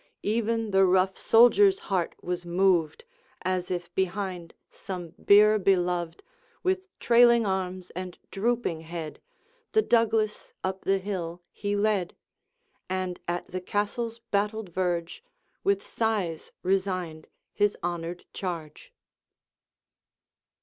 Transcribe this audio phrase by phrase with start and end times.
[0.23, 3.05] Even the rough soldier's heart was moved;
[3.43, 6.23] As if behind some bier beloved,
[6.63, 9.21] With trailing arms and drooping head,
[9.73, 12.15] The Douglas up the hill he led,
[12.89, 15.23] And at the Castle's battled verge,
[15.63, 18.91] With sighs resigned his honoured charge.